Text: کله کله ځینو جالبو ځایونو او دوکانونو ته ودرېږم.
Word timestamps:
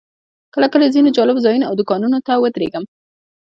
کله 0.53 0.67
کله 0.73 0.85
ځینو 0.95 1.15
جالبو 1.17 1.43
ځایونو 1.45 1.67
او 1.69 1.73
دوکانونو 1.79 2.17
ته 2.27 2.33
ودرېږم. 2.37 2.83